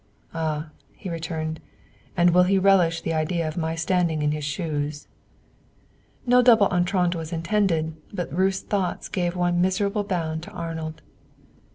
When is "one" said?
9.35-9.61